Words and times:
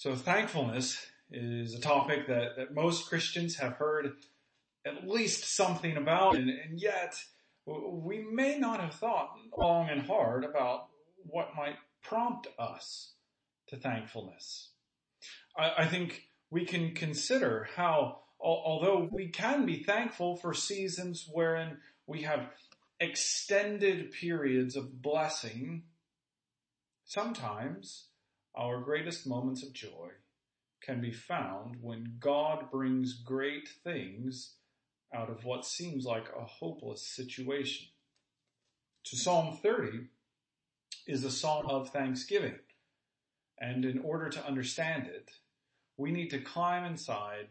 So 0.00 0.16
thankfulness 0.16 0.96
is 1.30 1.74
a 1.74 1.78
topic 1.78 2.26
that, 2.28 2.56
that 2.56 2.74
most 2.74 3.06
Christians 3.06 3.56
have 3.56 3.74
heard 3.74 4.12
at 4.86 5.06
least 5.06 5.54
something 5.54 5.98
about, 5.98 6.36
and, 6.36 6.48
and 6.48 6.80
yet 6.80 7.16
we 7.66 8.24
may 8.32 8.58
not 8.58 8.80
have 8.80 8.94
thought 8.94 9.36
long 9.58 9.90
and 9.90 10.00
hard 10.00 10.46
about 10.46 10.86
what 11.18 11.54
might 11.54 11.76
prompt 12.02 12.46
us 12.58 13.12
to 13.66 13.76
thankfulness. 13.76 14.70
I, 15.54 15.82
I 15.82 15.86
think 15.86 16.30
we 16.50 16.64
can 16.64 16.94
consider 16.94 17.68
how, 17.76 18.20
although 18.40 19.06
we 19.12 19.28
can 19.28 19.66
be 19.66 19.82
thankful 19.82 20.34
for 20.34 20.54
seasons 20.54 21.28
wherein 21.30 21.76
we 22.06 22.22
have 22.22 22.48
extended 23.00 24.12
periods 24.12 24.76
of 24.76 25.02
blessing, 25.02 25.82
sometimes 27.04 28.06
our 28.54 28.80
greatest 28.80 29.26
moments 29.26 29.62
of 29.62 29.72
joy 29.72 30.10
can 30.82 31.00
be 31.00 31.12
found 31.12 31.76
when 31.80 32.16
God 32.18 32.70
brings 32.70 33.14
great 33.14 33.68
things 33.84 34.54
out 35.14 35.30
of 35.30 35.44
what 35.44 35.64
seems 35.64 36.04
like 36.04 36.28
a 36.36 36.44
hopeless 36.44 37.02
situation. 37.02 37.88
To 39.04 39.16
Psalm 39.16 39.58
30 39.62 40.06
is 41.06 41.24
a 41.24 41.30
psalm 41.30 41.66
of 41.66 41.90
thanksgiving. 41.90 42.58
And 43.58 43.84
in 43.84 43.98
order 43.98 44.28
to 44.30 44.46
understand 44.46 45.06
it, 45.06 45.30
we 45.96 46.10
need 46.10 46.30
to 46.30 46.40
climb 46.40 46.84
inside 46.84 47.48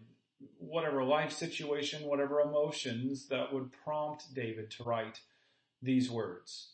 whatever 0.57 1.03
life 1.03 1.31
situation, 1.31 2.07
whatever 2.07 2.39
emotions 2.39 3.27
that 3.27 3.53
would 3.53 3.71
prompt 3.83 4.33
David 4.33 4.71
to 4.71 4.83
write 4.83 5.19
these 5.81 6.09
words. 6.09 6.71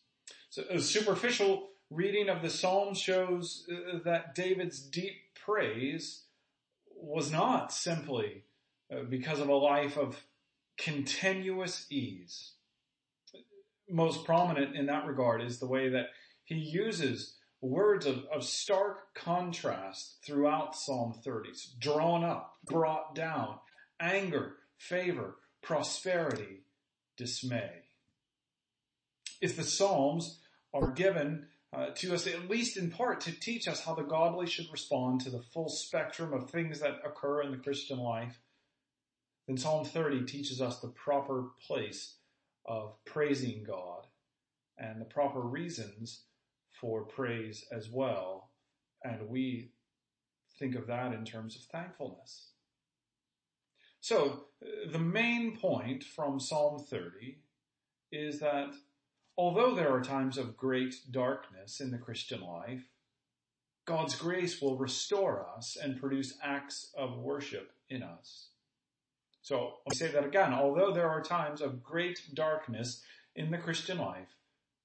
So 0.50 0.64
a 0.70 0.80
superficial 0.80 1.70
reading 1.90 2.30
of 2.30 2.42
the 2.42 2.50
psalm 2.50 2.94
shows 2.94 3.66
uh, 3.72 4.00
that 4.04 4.36
David's 4.36 4.80
deep 4.80 5.16
praise 5.36 6.24
was 6.96 7.32
not 7.32 7.72
simply 7.72 8.44
uh, 8.92 9.04
because 9.10 9.40
of 9.40 9.50
a 9.50 9.56
life 9.56 9.98
of 9.98 10.24
continuous 10.78 11.86
ease. 11.90 12.54
Most 13.90 14.26
prominent 14.26 14.76
in 14.76 14.88
that 14.88 15.06
regard 15.06 15.42
is 15.42 15.60
the 15.60 15.68
way 15.68 15.90
that 15.90 16.08
he 16.44 16.56
uses 16.56 17.36
words 17.62 18.06
of, 18.06 18.26
of 18.34 18.44
stark 18.44 19.14
contrast 19.16 20.18
throughout 20.26 20.76
Psalm 20.76 21.14
30. 21.24 21.50
drawn 21.80 22.24
up, 22.24 22.58
brought 22.66 23.16
down, 23.16 23.56
anger, 24.00 24.58
favor, 24.78 25.36
prosperity, 25.62 26.64
dismay. 27.18 27.84
If 29.42 29.56
the 29.56 29.64
Psalms 29.64 30.40
are 30.74 30.92
given 30.92 31.48
uh, 31.76 31.88
to 31.96 32.14
us, 32.14 32.26
at 32.26 32.50
least 32.50 32.78
in 32.78 32.90
part, 32.90 33.20
to 33.22 33.38
teach 33.38 33.68
us 33.68 33.84
how 33.84 33.94
the 33.94 34.04
godly 34.04 34.48
should 34.48 34.72
respond 34.72 35.20
to 35.22 35.30
the 35.30 35.44
full 35.54 35.68
spectrum 35.68 36.32
of 36.34 36.50
things 36.50 36.80
that 36.80 37.02
occur 37.06 37.42
in 37.42 37.52
the 37.52 37.58
Christian 37.58 38.00
life, 38.00 38.40
then 39.48 39.58
Psalm 39.58 39.84
30 39.84 40.24
teaches 40.24 40.62
us 40.62 40.80
the 40.80 40.88
proper 40.88 41.50
place 41.68 42.16
of 42.66 42.96
praising 43.06 43.64
God 43.68 44.08
and 44.78 45.02
the 45.02 45.06
proper 45.06 45.42
reasons 45.42 46.24
for 46.72 47.04
praise 47.04 47.66
as 47.72 47.90
well. 47.90 48.52
And 49.04 49.28
we 49.28 49.72
think 50.58 50.76
of 50.76 50.88
that 50.88 51.14
in 51.14 51.26
terms 51.26 51.58
of 51.58 51.64
thankfulness. 51.64 52.52
So, 54.00 54.46
the 54.92 55.00
main 55.00 55.58
point 55.58 56.04
from 56.04 56.40
Psalm 56.40 56.80
30 56.80 57.40
is 58.12 58.40
that 58.40 58.74
although 59.38 59.76
there 59.76 59.92
are 59.92 60.02
times 60.02 60.38
of 60.38 60.58
great 60.58 60.96
darkness 61.12 61.80
in 61.80 61.92
the 61.92 61.98
Christian 61.98 62.42
life, 62.42 62.90
God's 63.86 64.16
grace 64.16 64.62
will 64.62 64.78
restore 64.78 65.46
us 65.56 65.78
and 65.82 66.00
produce 66.00 66.38
acts 66.42 66.92
of 66.98 67.18
worship 67.18 67.72
in 67.90 68.02
us. 68.02 68.48
So 69.42 69.76
I'll 69.86 69.96
say 69.96 70.08
that 70.08 70.26
again. 70.26 70.54
Although 70.54 70.92
there 70.92 71.10
are 71.10 71.22
times 71.22 71.62
of 71.62 71.84
great 71.84 72.20
darkness 72.34 73.04
in 73.36 73.52
the 73.52 73.60
Christian 73.60 74.00
life, 74.00 74.36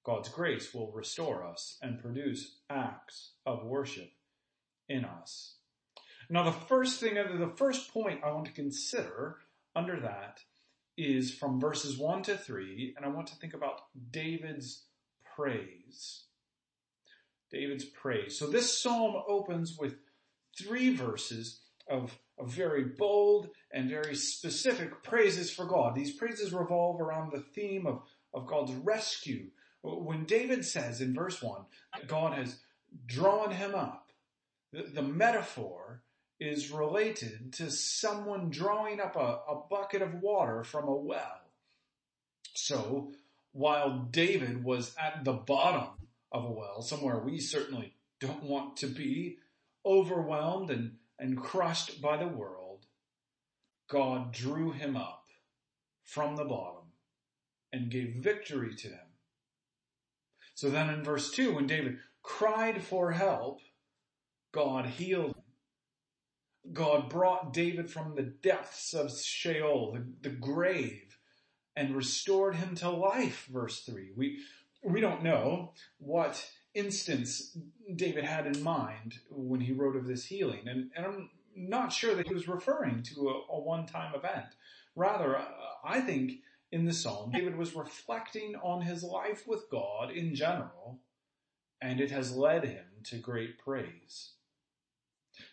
God's 0.04 0.28
grace 0.28 0.75
will 0.75 0.92
restore 0.92 1.44
us 1.44 1.78
and 1.80 2.00
produce 2.00 2.56
acts 2.69 3.32
of 3.46 3.64
worship 3.64 4.10
in 4.88 5.04
us. 5.04 5.54
Now 6.28 6.42
the 6.42 6.52
first 6.52 7.00
thing, 7.00 7.14
the 7.14 7.52
first 7.56 7.92
point 7.92 8.22
I 8.22 8.32
want 8.32 8.46
to 8.46 8.52
consider 8.52 9.38
under 9.75 9.98
that 10.00 10.41
is 11.00 11.33
from 11.33 11.61
verses 11.61 11.99
1 11.99 12.22
to 12.25 12.37
3, 12.37 12.94
and 12.97 13.06
I 13.06 13.09
want 13.09 13.27
to 13.28 13.37
think 13.37 13.55
about 13.55 13.83
David's 14.11 14.84
praise. 15.34 16.25
David's 17.50 17.84
praise. 17.84 18.38
So 18.38 18.47
this 18.47 18.81
psalm 18.81 19.15
opens 19.27 19.77
with 19.78 19.97
three 20.59 20.94
verses 20.94 21.61
of, 21.88 22.19
of 22.38 22.53
very 22.53 22.84
bold 22.84 23.49
and 23.72 23.88
very 23.88 24.15
specific 24.15 25.03
praises 25.03 25.50
for 25.50 25.65
God. 25.65 25.94
These 25.94 26.16
praises 26.16 26.53
revolve 26.53 27.00
around 27.00 27.32
the 27.32 27.41
theme 27.41 27.87
of, 27.87 28.03
of 28.34 28.47
God's 28.47 28.72
rescue. 28.72 29.47
When 29.82 30.25
David 30.27 30.65
says 30.65 31.00
in 31.00 31.15
verse 31.15 31.43
1 31.43 31.62
that 31.94 32.09
God 32.09 32.34
has 32.34 32.59
drawn 33.06 33.50
him 33.53 33.75
up, 33.75 34.12
the, 34.72 34.82
the 34.82 35.03
metaphor 35.03 36.03
is 36.40 36.70
related 36.70 37.52
to 37.52 37.70
someone 37.70 38.50
drawing 38.50 39.00
up 39.00 39.14
a, 39.14 39.40
a 39.48 39.62
bucket 39.68 40.02
of 40.02 40.22
water 40.22 40.64
from 40.64 40.88
a 40.88 40.94
well. 40.94 41.42
So, 42.54 43.12
while 43.52 44.08
David 44.10 44.64
was 44.64 44.94
at 44.98 45.24
the 45.24 45.32
bottom 45.32 45.90
of 46.32 46.44
a 46.44 46.50
well, 46.50 46.82
somewhere 46.82 47.18
we 47.18 47.38
certainly 47.38 47.94
don't 48.20 48.44
want 48.44 48.78
to 48.78 48.86
be, 48.86 49.36
overwhelmed 49.84 50.70
and 50.70 50.96
and 51.20 51.36
crushed 51.36 52.00
by 52.00 52.16
the 52.16 52.26
world, 52.26 52.86
God 53.88 54.32
drew 54.32 54.72
him 54.72 54.96
up 54.96 55.26
from 56.02 56.36
the 56.36 56.44
bottom 56.44 56.84
and 57.72 57.90
gave 57.90 58.16
victory 58.16 58.74
to 58.74 58.88
him. 58.88 59.06
So 60.54 60.70
then 60.70 60.88
in 60.88 61.04
verse 61.04 61.30
2, 61.30 61.54
when 61.54 61.66
David 61.66 61.98
cried 62.22 62.82
for 62.82 63.12
help, 63.12 63.60
God 64.52 64.86
healed. 64.86 65.34
God 66.72 67.08
brought 67.08 67.53
David 67.53 67.91
from 67.91 68.14
the 68.14 68.22
depths 68.22 68.94
of 68.94 69.16
Sheol, 69.16 69.92
the, 69.92 70.28
the 70.28 70.34
grave, 70.34 71.19
and 71.76 71.97
restored 71.97 72.56
him 72.56 72.75
to 72.76 72.91
life, 72.91 73.48
verse 73.50 73.81
3. 73.81 74.12
We, 74.16 74.41
we 74.82 75.00
don't 75.00 75.22
know 75.22 75.72
what 75.98 76.50
instance 76.75 77.56
David 77.94 78.25
had 78.25 78.47
in 78.47 78.62
mind 78.62 79.19
when 79.31 79.60
he 79.60 79.72
wrote 79.72 79.97
of 79.97 80.06
this 80.06 80.26
healing. 80.26 80.69
And, 80.69 80.91
and 80.97 81.06
I'm 81.06 81.31
not 81.56 81.92
sure 81.92 82.14
that 82.14 82.28
he 82.28 82.34
was 82.34 82.48
referring 82.48 83.02
to 83.04 83.28
a, 83.28 83.52
a 83.52 83.60
one-time 83.60 84.14
event. 84.14 84.47
Rather, 84.94 85.37
uh, 85.37 85.44
I 85.84 86.00
think 86.00 86.41
in 86.72 86.84
the 86.84 86.92
psalm, 86.92 87.32
David 87.32 87.56
was 87.56 87.75
reflecting 87.75 88.54
on 88.62 88.82
his 88.82 89.02
life 89.02 89.47
with 89.47 89.69
God 89.70 90.10
in 90.10 90.34
general, 90.34 91.00
and 91.81 92.00
it 92.00 92.10
has 92.10 92.37
led 92.37 92.64
him 92.64 92.84
to 93.04 93.16
great 93.16 93.58
praise. 93.58 94.32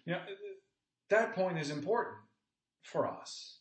Now, 0.06 0.22
that 1.10 1.34
point 1.34 1.58
is 1.58 1.70
important 1.70 2.18
for 2.82 3.08
us 3.08 3.60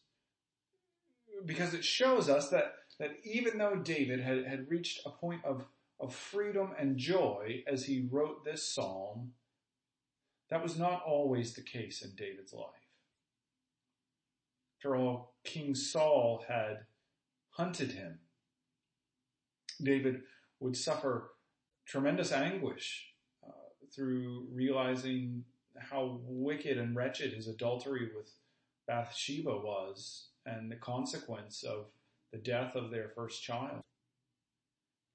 because 1.45 1.75
it 1.75 1.85
shows 1.85 2.29
us 2.29 2.49
that, 2.51 2.75
that 2.99 3.13
even 3.25 3.59
though 3.59 3.77
David 3.77 4.21
had, 4.21 4.45
had 4.47 4.71
reached 4.71 5.01
a 5.07 5.11
point 5.11 5.45
of 5.45 5.65
of 5.99 6.15
freedom 6.15 6.73
and 6.79 6.97
joy 6.97 7.63
as 7.67 7.85
he 7.85 8.09
wrote 8.11 8.45
this 8.45 8.63
psalm, 8.63 9.33
that 10.51 10.63
was 10.63 10.79
not 10.79 11.03
always 11.07 11.55
the 11.55 11.63
case 11.63 12.03
in 12.03 12.15
David's 12.15 12.53
life. 12.53 12.67
After 14.79 14.97
all, 14.97 15.35
King 15.45 15.75
Saul 15.75 16.45
had 16.47 16.85
hunted 17.51 17.93
him. 17.93 18.19
David 19.83 20.23
would 20.61 20.77
suffer 20.77 21.31
tremendous 21.87 22.31
anguish 22.31 23.07
uh, 23.47 23.53
through 23.95 24.47
realizing 24.53 25.45
how 25.79 26.21
wicked 26.25 26.79
and 26.79 26.97
wretched 26.97 27.33
his 27.33 27.49
adultery 27.49 28.11
with 28.15 28.33
Bathsheba 28.87 29.57
was 29.57 30.29
and 30.45 30.71
the 30.71 30.77
consequence 30.77 31.63
of 31.63 31.87
the 32.33 32.39
death 32.39 32.75
of 32.75 32.91
their 32.91 33.09
first 33.09 33.43
child. 33.43 33.83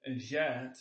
And 0.06 0.22
yet, 0.22 0.78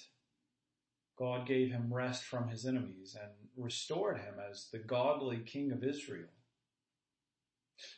God 1.17 1.47
gave 1.47 1.71
him 1.71 1.93
rest 1.93 2.25
from 2.25 2.49
his 2.49 2.65
enemies 2.65 3.17
and 3.21 3.31
restored 3.56 4.19
him 4.19 4.35
as 4.50 4.69
the 4.73 4.79
godly 4.79 5.38
king 5.38 5.71
of 5.71 5.85
Israel. 5.85 6.31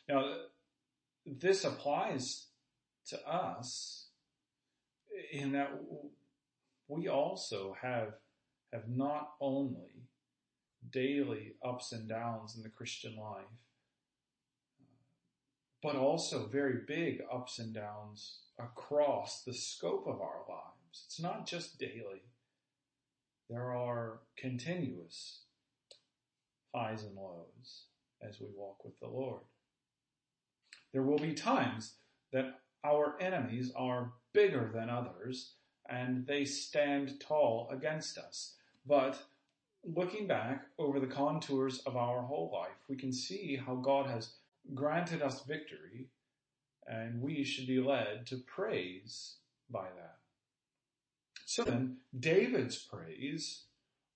Now, 0.09 0.35
this 1.25 1.63
applies 1.63 2.47
to 3.07 3.27
us 3.27 4.07
in 5.31 5.53
that 5.53 5.71
we 6.87 7.07
also 7.07 7.75
have, 7.81 8.15
have 8.71 8.89
not 8.89 9.33
only 9.39 9.92
daily 10.91 11.53
ups 11.63 11.91
and 11.91 12.07
downs 12.07 12.55
in 12.55 12.63
the 12.63 12.69
Christian 12.69 13.15
life, 13.15 13.45
but 15.81 15.95
also 15.95 16.47
very 16.47 16.79
big 16.87 17.21
ups 17.31 17.59
and 17.59 17.73
downs 17.73 18.39
across 18.59 19.43
the 19.43 19.53
scope 19.53 20.07
of 20.07 20.21
our 20.21 20.41
lives. 20.47 21.03
It's 21.05 21.19
not 21.19 21.47
just 21.47 21.79
daily. 21.79 22.23
There 23.49 23.73
are 23.73 24.19
continuous 24.37 25.41
highs 26.73 27.03
and 27.03 27.15
lows 27.15 27.85
as 28.21 28.39
we 28.39 28.47
walk 28.55 28.83
with 28.83 28.99
the 28.99 29.07
Lord. 29.07 29.41
There 30.91 31.03
will 31.03 31.19
be 31.19 31.33
times 31.33 31.95
that 32.31 32.59
our 32.83 33.15
enemies 33.19 33.71
are 33.75 34.13
bigger 34.33 34.71
than 34.73 34.89
others 34.89 35.53
and 35.89 36.25
they 36.25 36.45
stand 36.45 37.19
tall 37.19 37.69
against 37.71 38.17
us. 38.17 38.55
But 38.85 39.21
looking 39.83 40.27
back 40.27 40.65
over 40.77 40.99
the 40.99 41.07
contours 41.07 41.79
of 41.79 41.95
our 41.95 42.21
whole 42.21 42.51
life, 42.53 42.77
we 42.89 42.95
can 42.95 43.11
see 43.11 43.55
how 43.55 43.75
God 43.75 44.07
has 44.07 44.35
granted 44.73 45.21
us 45.21 45.43
victory 45.43 46.07
and 46.87 47.21
we 47.21 47.43
should 47.43 47.67
be 47.67 47.79
led 47.79 48.25
to 48.27 48.37
praise 48.37 49.37
by 49.69 49.85
that. 49.95 50.17
So 51.45 51.63
then, 51.63 51.97
David's 52.17 52.77
praise 52.77 53.63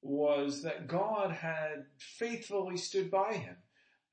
was 0.02 0.64
that 0.64 0.88
God 0.88 1.32
had 1.32 1.86
faithfully 1.98 2.78
stood 2.78 3.12
by 3.12 3.34
him 3.34 3.58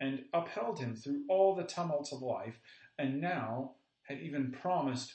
and 0.00 0.24
upheld 0.32 0.78
him 0.78 0.94
through 0.94 1.22
all 1.28 1.54
the 1.54 1.62
tumults 1.62 2.12
of 2.12 2.22
life 2.22 2.58
and 2.98 3.20
now 3.20 3.72
had 4.02 4.20
even 4.20 4.52
promised 4.52 5.14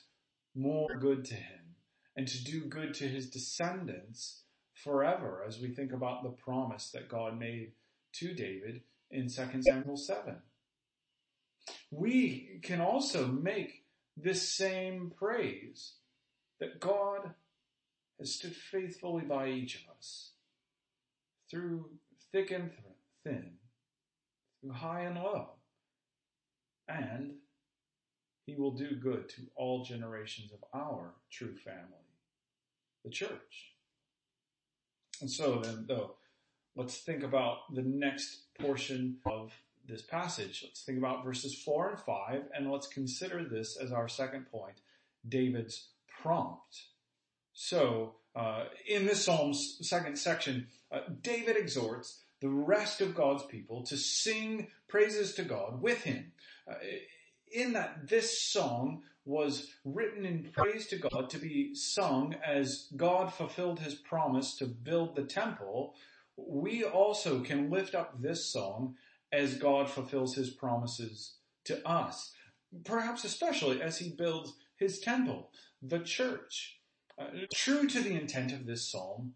more 0.55 0.87
good 0.99 1.25
to 1.25 1.35
him 1.35 1.75
and 2.15 2.27
to 2.27 2.43
do 2.43 2.61
good 2.61 2.93
to 2.95 3.07
his 3.07 3.29
descendants 3.29 4.43
forever 4.83 5.43
as 5.47 5.59
we 5.59 5.69
think 5.69 5.91
about 5.93 6.23
the 6.23 6.29
promise 6.29 6.91
that 6.91 7.09
God 7.09 7.37
made 7.37 7.73
to 8.13 8.33
David 8.33 8.81
in 9.11 9.27
2 9.27 9.61
Samuel 9.61 9.97
7. 9.97 10.35
We 11.91 12.59
can 12.63 12.81
also 12.81 13.27
make 13.27 13.83
this 14.15 14.41
same 14.41 15.11
praise 15.17 15.93
that 16.59 16.79
God 16.79 17.33
has 18.19 18.35
stood 18.35 18.55
faithfully 18.55 19.23
by 19.23 19.49
each 19.49 19.75
of 19.75 19.81
us 19.95 20.31
through 21.49 21.89
thick 22.31 22.51
and 22.51 22.71
thin, 23.23 23.51
through 24.61 24.73
high 24.73 25.01
and 25.01 25.15
low, 25.17 25.51
and 26.87 27.35
he 28.45 28.55
will 28.55 28.71
do 28.71 28.95
good 28.95 29.29
to 29.29 29.41
all 29.55 29.83
generations 29.83 30.51
of 30.51 30.59
our 30.73 31.13
true 31.31 31.55
family, 31.55 32.05
the 33.03 33.09
church. 33.09 33.73
And 35.21 35.29
so 35.29 35.59
then, 35.59 35.85
though, 35.87 36.15
let's 36.75 36.97
think 36.97 37.23
about 37.23 37.73
the 37.73 37.81
next 37.81 38.53
portion 38.59 39.17
of 39.25 39.53
this 39.87 40.01
passage. 40.01 40.61
Let's 40.63 40.83
think 40.83 40.97
about 40.97 41.25
verses 41.25 41.55
four 41.55 41.89
and 41.89 41.99
five, 41.99 42.43
and 42.55 42.71
let's 42.71 42.87
consider 42.87 43.43
this 43.43 43.77
as 43.77 43.91
our 43.91 44.07
second 44.07 44.51
point, 44.51 44.81
David's 45.27 45.87
prompt. 46.21 46.83
So, 47.53 48.15
uh, 48.35 48.65
in 48.87 49.05
this 49.05 49.25
Psalm's 49.25 49.79
second 49.81 50.17
section, 50.17 50.67
uh, 50.91 50.99
David 51.21 51.57
exhorts 51.57 52.21
the 52.39 52.49
rest 52.49 53.01
of 53.01 53.15
God's 53.15 53.43
people 53.43 53.83
to 53.87 53.97
sing 53.97 54.67
praises 54.87 55.33
to 55.33 55.43
God 55.43 55.81
with 55.81 56.03
him. 56.03 56.31
Uh, 56.69 56.75
in 57.51 57.73
that 57.73 58.07
this 58.07 58.41
song 58.41 59.01
was 59.29 59.75
written 59.85 60.25
in 60.25 60.49
praise 60.51 60.87
to 60.87 60.97
God 60.97 61.29
to 61.29 61.37
be 61.37 61.75
sung 61.75 62.35
as 62.43 62.87
God 62.97 63.31
fulfilled 63.31 63.79
his 63.79 63.93
promise 63.93 64.55
to 64.55 64.65
build 64.65 65.15
the 65.15 65.23
temple, 65.23 65.93
we 66.35 66.83
also 66.83 67.41
can 67.41 67.69
lift 67.69 67.93
up 67.93 68.19
this 68.19 68.43
song 68.51 68.95
as 69.31 69.59
God 69.59 69.87
fulfills 69.87 70.33
his 70.33 70.49
promises 70.49 71.35
to 71.65 71.87
us. 71.87 72.31
Perhaps 72.83 73.23
especially 73.23 73.83
as 73.83 73.99
he 73.99 74.09
builds 74.09 74.55
his 74.77 74.99
temple, 74.99 75.51
the 75.79 75.99
church. 75.99 76.79
Uh, 77.19 77.27
true 77.53 77.87
to 77.87 78.01
the 78.01 78.19
intent 78.19 78.51
of 78.51 78.65
this 78.65 78.89
psalm, 78.89 79.35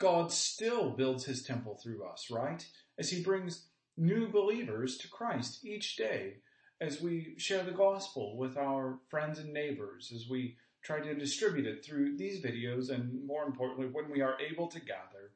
God 0.00 0.32
still 0.32 0.90
builds 0.90 1.26
his 1.26 1.44
temple 1.44 1.78
through 1.80 2.04
us, 2.04 2.26
right? 2.28 2.66
As 2.98 3.10
he 3.10 3.22
brings 3.22 3.66
new 3.96 4.28
believers 4.28 4.98
to 4.98 5.08
Christ 5.08 5.64
each 5.64 5.94
day 5.94 6.38
as 6.80 7.00
we 7.00 7.34
share 7.38 7.64
the 7.64 7.72
gospel 7.72 8.36
with 8.36 8.56
our 8.56 8.98
friends 9.08 9.38
and 9.38 9.52
neighbors, 9.52 10.12
as 10.14 10.28
we 10.28 10.56
try 10.82 11.00
to 11.00 11.14
distribute 11.14 11.66
it 11.66 11.84
through 11.84 12.16
these 12.16 12.40
videos, 12.40 12.90
and 12.90 13.24
more 13.26 13.44
importantly, 13.44 13.86
when 13.86 14.10
we 14.10 14.20
are 14.20 14.36
able 14.40 14.68
to 14.68 14.80
gather, 14.80 15.32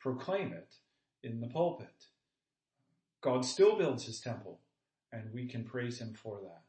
proclaim 0.00 0.52
it 0.52 0.74
in 1.22 1.40
the 1.40 1.48
pulpit. 1.48 2.06
God 3.20 3.44
still 3.44 3.76
builds 3.76 4.06
his 4.06 4.20
temple, 4.20 4.60
and 5.12 5.32
we 5.32 5.46
can 5.46 5.64
praise 5.64 5.98
him 6.00 6.14
for 6.14 6.40
that. 6.42 6.62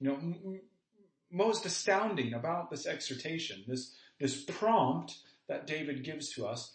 You 0.00 0.08
know, 0.08 0.14
m- 0.14 0.60
most 1.30 1.66
astounding 1.66 2.32
about 2.34 2.70
this 2.70 2.86
exhortation, 2.86 3.64
this, 3.66 3.94
this 4.18 4.42
prompt 4.42 5.18
that 5.48 5.66
David 5.66 6.04
gives 6.04 6.30
to 6.32 6.46
us, 6.46 6.72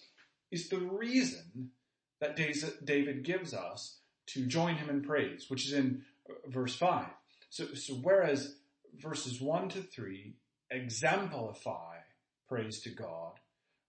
is 0.52 0.70
the 0.70 0.80
reason 0.80 1.72
that 2.20 2.36
David 2.36 3.24
gives 3.24 3.54
us 3.54 3.98
to 4.28 4.46
join 4.46 4.76
him 4.76 4.90
in 4.90 5.04
praise, 5.04 5.46
which 5.50 5.66
is 5.66 5.74
in 5.74 6.04
verse 6.48 6.76
5. 6.76 7.06
So, 7.50 7.66
so 7.74 7.94
whereas 7.96 8.56
verses 9.00 9.40
1 9.42 9.70
to 9.70 9.82
3 9.82 10.36
exemplify 10.72 11.98
praise 12.48 12.82
to 12.82 12.90
God, 12.90 13.34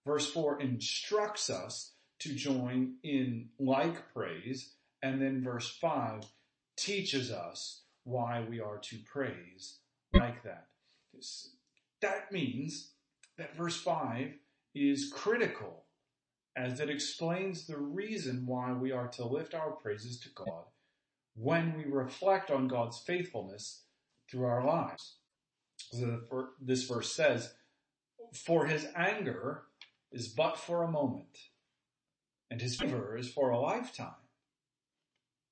verse 0.07 0.31
4 0.31 0.61
instructs 0.61 1.51
us 1.51 1.93
to 2.21 2.35
join 2.35 2.95
in 3.03 3.49
like 3.59 4.13
praise, 4.13 4.75
and 5.03 5.21
then 5.21 5.43
verse 5.43 5.69
5 5.81 6.25
teaches 6.77 7.31
us 7.31 7.83
why 8.05 8.45
we 8.49 8.61
are 8.61 8.79
to 8.79 8.97
praise 9.05 9.79
like 10.13 10.43
that. 10.45 10.67
That 12.01 12.33
means 12.33 12.93
that 13.37 13.57
verse 13.57 13.81
5 13.81 14.33
is 14.75 15.13
critical 15.13 15.85
as 16.57 16.81
it 16.81 16.91
explains 16.91 17.67
the 17.67 17.79
reason 17.79 18.47
why 18.47 18.73
we 18.73 18.91
are 18.91 19.09
to 19.09 19.25
lift 19.25 19.55
our 19.55 19.71
praises 19.71 20.19
to 20.21 20.29
God 20.35 20.65
when 21.39 21.75
we 21.77 21.85
reflect 21.85 22.51
on 22.51 22.67
God's 22.69 22.99
faithfulness 22.99 23.85
through 24.31 24.47
our 24.47 24.65
lives. 24.65 25.17
So 25.77 26.21
this 26.61 26.85
verse 26.85 27.13
says, 27.13 27.55
For 28.35 28.67
his 28.67 28.87
anger 28.97 29.63
is 30.11 30.29
but 30.29 30.59
for 30.59 30.83
a 30.83 30.91
moment, 30.91 31.39
and 32.51 32.61
his 32.61 32.77
favor 32.77 33.17
is 33.17 33.31
for 33.31 33.51
a 33.51 33.61
lifetime. 33.61 34.27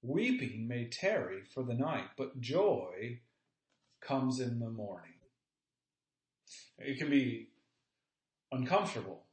Weeping 0.02 0.66
may 0.66 0.86
tarry 0.86 1.42
for 1.42 1.62
the 1.62 1.74
night, 1.74 2.08
but 2.16 2.40
joy 2.40 3.20
comes 4.00 4.40
in 4.40 4.58
the 4.58 4.70
morning. 4.70 5.12
It 6.78 6.98
can 6.98 7.10
be 7.10 7.48
uncomfortable 8.52 9.24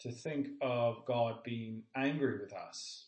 to 0.00 0.10
think 0.10 0.48
of 0.60 1.04
God 1.06 1.42
being 1.44 1.82
angry 1.94 2.38
with 2.38 2.52
us 2.52 3.06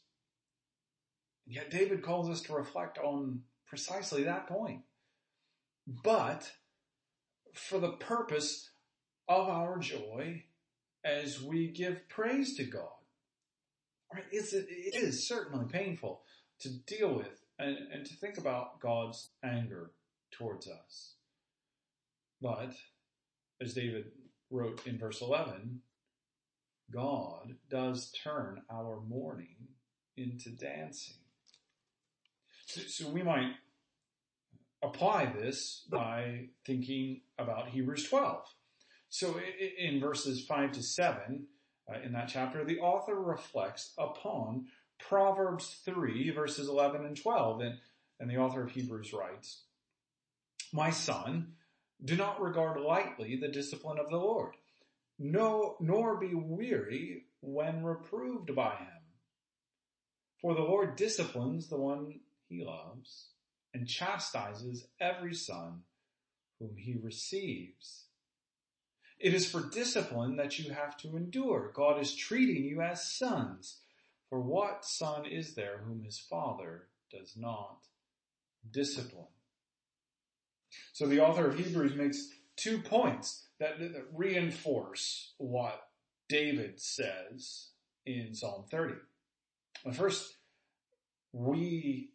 Yet 1.49 1.71
David 1.71 2.03
calls 2.03 2.29
us 2.29 2.43
to 2.43 2.53
reflect 2.53 2.99
on 2.99 3.41
precisely 3.67 4.25
that 4.25 4.47
point. 4.47 4.83
But 5.87 6.53
for 7.55 7.79
the 7.79 7.93
purpose 7.93 8.71
of 9.29 9.49
our 9.49 9.79
joy 9.79 10.45
as 11.05 11.41
we 11.41 11.69
give 11.69 12.09
praise 12.09 12.55
to 12.57 12.65
God. 12.65 12.89
Right? 14.13 14.25
It's, 14.31 14.53
it 14.53 14.67
is 14.71 15.27
certainly 15.27 15.67
painful 15.71 16.23
to 16.61 16.71
deal 16.87 17.15
with 17.15 17.45
and, 17.59 17.77
and 17.93 18.05
to 18.05 18.15
think 18.15 18.37
about 18.39 18.81
God's 18.81 19.31
anger 19.43 19.93
towards 20.31 20.69
us. 20.69 21.15
But, 22.41 22.75
as 23.61 23.75
David 23.75 24.13
wrote 24.51 24.87
in 24.87 24.99
verse 24.99 25.21
11, 25.21 25.81
God 26.91 27.57
does 27.69 28.13
turn 28.13 28.63
our 28.71 29.01
mourning 29.01 29.57
into 30.17 30.51
dancing. 30.51 31.17
So, 32.69 32.81
so 32.83 33.09
we 33.09 33.23
might 33.23 33.53
apply 34.83 35.33
this 35.35 35.87
by 35.91 36.49
thinking 36.67 37.23
about 37.39 37.69
Hebrews 37.69 38.09
12. 38.09 38.45
So 39.09 39.41
in 39.79 40.01
verses 40.01 40.45
5 40.45 40.73
to 40.73 40.83
7, 40.83 41.47
uh, 41.89 41.99
in 42.05 42.13
that 42.13 42.29
chapter, 42.29 42.65
the 42.65 42.81
author 42.81 43.19
reflects 43.19 43.95
upon 43.97 44.67
Proverbs 44.99 45.81
3 45.87 46.31
verses 46.31 46.69
11 46.69 47.07
and 47.07 47.17
12. 47.17 47.63
And, 47.63 47.79
and 48.21 48.31
the 48.31 48.37
author 48.37 48.65
of 48.65 48.71
Hebrews 48.71 49.15
writes, 49.15 49.63
My 50.71 50.91
son, 50.91 51.55
do 52.05 52.17
not 52.17 52.41
regard 52.41 52.79
lightly 52.79 53.37
the 53.37 53.49
discipline 53.49 53.99
of 53.99 54.11
the 54.11 54.19
Lord, 54.19 54.55
no, 55.19 55.77
nor 55.81 56.21
be 56.21 56.35
weary 56.35 57.25
when 57.41 57.83
reproved 57.83 58.55
by 58.55 58.75
him. 58.75 58.89
For 60.43 60.55
the 60.55 60.61
Lord 60.61 60.97
disciplines 60.97 61.69
the 61.69 61.79
one 61.79 62.21
he 62.49 62.65
loves 62.65 63.29
and 63.75 63.87
chastises 63.87 64.87
every 65.01 65.35
son 65.35 65.83
whom 66.59 66.77
he 66.77 66.97
receives. 67.01 68.05
It 69.19 69.35
is 69.35 69.51
for 69.51 69.69
discipline 69.69 70.37
that 70.37 70.59
you 70.59 70.73
have 70.73 70.97
to 70.99 71.17
endure. 71.17 71.73
God 71.75 72.01
is 72.01 72.15
treating 72.15 72.65
you 72.65 72.81
as 72.81 73.11
sons. 73.11 73.79
For 74.31 74.41
what 74.41 74.85
son 74.85 75.27
is 75.27 75.55
there 75.55 75.81
whom 75.85 76.03
his 76.05 76.19
father 76.19 76.89
does 77.11 77.35
not 77.37 77.79
discipline? 78.71 79.27
So 80.93 81.07
the 81.07 81.21
author 81.21 81.49
of 81.49 81.59
Hebrews 81.59 81.95
makes 81.95 82.29
two 82.57 82.79
points 82.79 83.47
that, 83.59 83.79
that 83.79 84.07
reinforce 84.13 85.33
what 85.39 85.89
David 86.29 86.81
says 86.81 87.69
in 88.05 88.35
Psalm 88.35 88.65
30. 88.71 88.95
The 89.85 89.93
first 89.93 90.37
we 91.33 92.11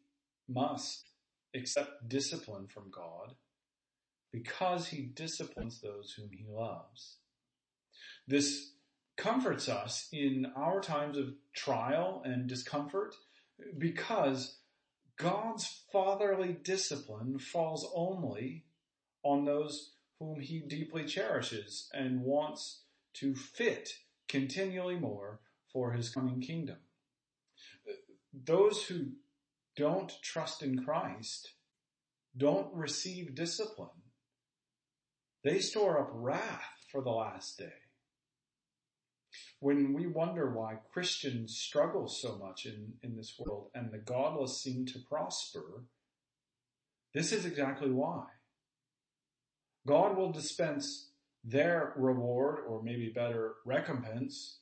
must 0.47 1.09
accept 1.55 2.09
discipline 2.09 2.67
from 2.67 2.91
God 2.91 3.35
because 4.31 4.87
he 4.87 5.01
disciplines 5.01 5.79
those 5.79 6.13
whom 6.17 6.29
he 6.31 6.45
loves. 6.49 7.17
This 8.27 8.71
comforts 9.15 9.69
us 9.69 10.07
in 10.11 10.47
our 10.55 10.81
times 10.81 11.17
of 11.17 11.35
trial 11.53 12.21
and 12.25 12.47
discomfort 12.47 13.13
because 13.77 14.57
God's 15.17 15.83
fatherly 15.91 16.57
discipline 16.63 17.37
falls 17.37 17.87
only 17.93 18.65
on 19.23 19.45
those 19.45 19.91
whom 20.19 20.39
he 20.39 20.59
deeply 20.59 21.05
cherishes 21.05 21.89
and 21.93 22.21
wants 22.21 22.83
to 23.15 23.35
fit 23.35 23.89
continually 24.27 24.95
more 24.95 25.39
for 25.71 25.91
his 25.91 26.09
coming 26.09 26.41
kingdom. 26.41 26.77
Those 28.33 28.83
who 28.85 29.11
don't 29.75 30.11
trust 30.21 30.61
in 30.61 30.83
Christ 30.83 31.53
don't 32.35 32.73
receive 32.73 33.35
discipline. 33.35 33.89
They 35.43 35.59
store 35.59 35.99
up 35.99 36.09
wrath 36.13 36.85
for 36.91 37.01
the 37.01 37.11
last 37.11 37.57
day. 37.57 37.73
When 39.59 39.93
we 39.93 40.07
wonder 40.07 40.51
why 40.51 40.75
Christians 40.91 41.57
struggle 41.57 42.07
so 42.07 42.37
much 42.37 42.65
in, 42.65 42.93
in 43.01 43.15
this 43.15 43.35
world 43.39 43.69
and 43.73 43.91
the 43.91 43.97
godless 43.97 44.61
seem 44.61 44.85
to 44.87 44.99
prosper, 44.99 45.85
this 47.13 47.31
is 47.31 47.45
exactly 47.45 47.91
why. 47.91 48.25
God 49.87 50.17
will 50.17 50.31
dispense 50.31 51.09
their 51.43 51.93
reward, 51.97 52.59
or 52.67 52.81
maybe 52.81 53.11
better, 53.13 53.55
recompense 53.65 54.59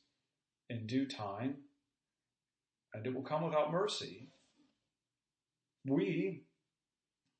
in 0.67 0.87
due 0.87 1.05
time, 1.05 1.57
and 2.93 3.05
it 3.05 3.13
will 3.13 3.21
come 3.21 3.43
without 3.43 3.71
mercy. 3.71 4.31
We 5.85 6.43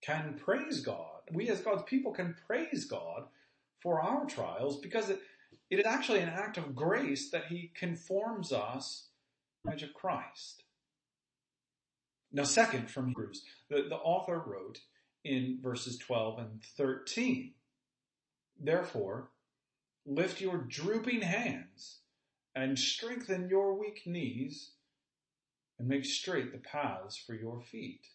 can 0.02 0.40
praise 0.44 0.82
God. 0.82 1.22
We 1.32 1.50
as 1.50 1.62
God's 1.62 1.84
people 1.84 2.12
can 2.12 2.36
praise 2.48 2.86
God 2.86 3.26
for 3.82 4.02
our 4.02 4.26
trials 4.26 4.80
because 4.80 5.10
it, 5.10 5.22
it 5.70 5.80
is 5.80 5.86
actually 5.86 6.20
an 6.20 6.30
act 6.30 6.58
of 6.58 6.76
grace 6.76 7.30
that 7.32 7.46
He 7.48 7.72
conforms 7.76 8.52
us 8.52 9.08
to 9.78 9.88
Christ. 9.88 10.64
Now, 12.32 12.44
second 12.44 12.90
from 12.90 13.08
Hebrews, 13.10 13.44
the, 13.70 13.84
the 13.90 13.96
author 13.96 14.42
wrote 14.46 14.80
in 15.24 15.60
verses 15.62 15.98
12 15.98 16.40
and 16.40 16.64
13, 16.78 17.54
Therefore, 18.60 19.30
lift 20.06 20.42
your 20.42 20.58
drooping 20.58 21.22
hands 21.22 22.00
and 22.56 22.78
strengthen 22.78 23.50
your 23.50 23.78
weak 23.78 24.04
knees 24.06 24.72
and 25.78 25.88
make 25.88 26.06
straight 26.06 26.52
the 26.52 26.58
paths 26.58 27.18
for 27.18 27.34
your 27.34 27.62
feet 27.62 28.08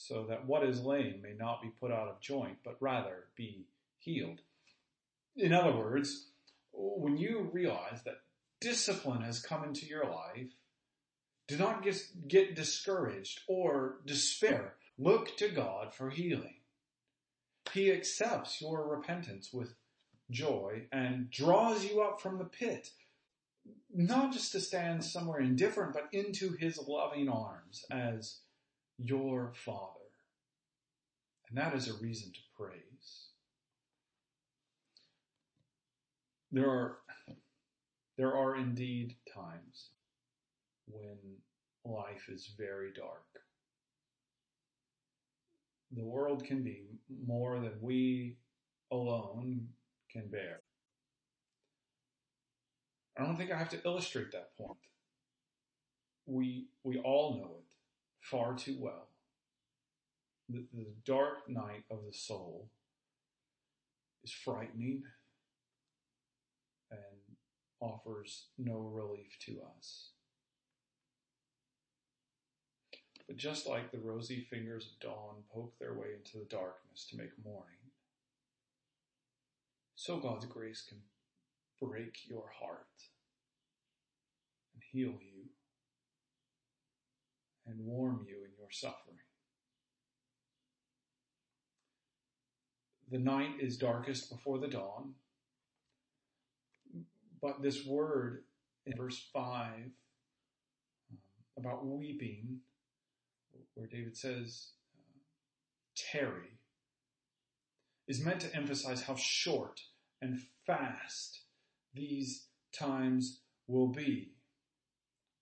so 0.00 0.24
that 0.28 0.46
what 0.46 0.62
is 0.62 0.80
lame 0.80 1.20
may 1.20 1.34
not 1.36 1.60
be 1.60 1.70
put 1.80 1.90
out 1.90 2.06
of 2.06 2.20
joint, 2.20 2.58
but 2.64 2.76
rather 2.78 3.24
be 3.34 3.66
healed. 3.98 4.40
In 5.36 5.52
other 5.52 5.76
words, 5.76 6.28
when 6.72 7.16
you 7.16 7.50
realize 7.52 8.02
that 8.04 8.20
discipline 8.60 9.22
has 9.22 9.42
come 9.42 9.64
into 9.64 9.86
your 9.86 10.04
life, 10.04 10.52
do 11.48 11.56
not 11.56 11.82
get, 11.82 12.54
discouraged 12.54 13.40
or 13.48 13.96
despair. 14.06 14.74
Look 14.98 15.36
to 15.38 15.48
God 15.48 15.92
for 15.92 16.10
healing. 16.10 16.54
He 17.72 17.90
accepts 17.90 18.60
your 18.60 18.86
repentance 18.86 19.52
with 19.52 19.74
joy 20.30 20.86
and 20.92 21.28
draws 21.28 21.84
you 21.84 22.02
up 22.02 22.20
from 22.20 22.38
the 22.38 22.44
pit, 22.44 22.90
not 23.92 24.32
just 24.32 24.52
to 24.52 24.60
stand 24.60 25.02
somewhere 25.02 25.40
indifferent, 25.40 25.92
but 25.92 26.08
into 26.12 26.52
his 26.52 26.78
loving 26.86 27.28
arms 27.28 27.84
as 27.90 28.38
your 28.98 29.52
Father. 29.54 29.94
And 31.48 31.58
that 31.58 31.74
is 31.74 31.88
a 31.88 31.94
reason 32.02 32.32
to 32.32 32.40
praise. 32.56 33.28
There 36.50 36.68
are, 36.68 36.98
there 38.16 38.34
are 38.34 38.56
indeed 38.56 39.16
times 39.32 39.90
when 40.86 41.16
life 41.84 42.28
is 42.28 42.50
very 42.58 42.92
dark. 42.92 43.24
The 45.92 46.04
world 46.04 46.44
can 46.44 46.62
be 46.62 46.84
more 47.26 47.60
than 47.60 47.72
we 47.80 48.36
alone 48.90 49.68
can 50.10 50.28
bear. 50.28 50.60
I 53.18 53.24
don't 53.24 53.36
think 53.36 53.50
I 53.50 53.58
have 53.58 53.70
to 53.70 53.80
illustrate 53.84 54.32
that 54.32 54.56
point. 54.56 54.78
We, 56.26 56.68
we 56.84 56.98
all 56.98 57.38
know 57.38 57.56
it 57.58 57.67
far 58.20 58.54
too 58.54 58.76
well. 58.78 59.08
The, 60.48 60.64
dark 61.04 61.48
night 61.48 61.84
of 61.90 61.98
the 62.06 62.12
soul 62.12 62.70
is 64.24 64.32
frightening 64.32 65.02
and 66.90 67.00
offers 67.80 68.46
no 68.56 68.78
relief 68.78 69.36
to 69.46 69.58
us. 69.76 70.10
But 73.26 73.36
just 73.36 73.66
like 73.66 73.90
the 73.90 73.98
rosy 73.98 74.40
fingers 74.40 74.86
of 74.86 75.00
dawn 75.00 75.34
poke 75.52 75.78
their 75.78 75.92
way 75.92 76.08
into 76.16 76.38
the 76.38 76.46
darkness 76.48 77.06
to 77.10 77.16
make 77.18 77.44
morning, 77.44 77.76
so 79.96 80.18
God's 80.18 80.46
grace 80.46 80.82
can 80.88 80.98
break 81.80 82.20
your 82.26 82.50
heart 82.58 82.86
and 84.72 84.82
heal 84.90 85.12
you 85.20 85.50
and 87.68 87.78
warm 87.80 88.24
you 88.26 88.36
in 88.36 88.50
your 88.58 88.70
suffering. 88.70 89.16
The 93.10 93.18
night 93.18 93.54
is 93.60 93.78
darkest 93.78 94.30
before 94.30 94.58
the 94.58 94.68
dawn, 94.68 95.14
but 97.40 97.62
this 97.62 97.86
word 97.86 98.42
in 98.84 98.96
verse 98.96 99.28
5 99.32 99.72
um, 99.72 99.90
about 101.56 101.86
weeping, 101.86 102.60
where 103.74 103.86
David 103.86 104.16
says, 104.16 104.72
uh, 104.94 105.18
tarry, 105.96 106.58
is 108.06 108.24
meant 108.24 108.40
to 108.40 108.54
emphasize 108.54 109.02
how 109.02 109.14
short 109.14 109.80
and 110.20 110.40
fast 110.66 111.42
these 111.94 112.46
times 112.72 113.40
will 113.66 113.88
be. 113.88 114.32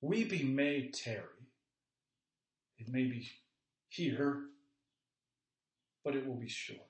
Weeping 0.00 0.54
may 0.54 0.88
tarry, 0.88 1.35
it 2.78 2.88
may 2.88 3.04
be 3.04 3.28
here, 3.88 4.44
but 6.04 6.14
it 6.14 6.26
will 6.26 6.36
be 6.36 6.48
short. 6.48 6.80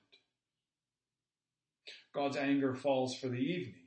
God's 2.13 2.37
anger 2.37 2.73
falls 2.73 3.15
for 3.15 3.27
the 3.27 3.37
evening, 3.37 3.85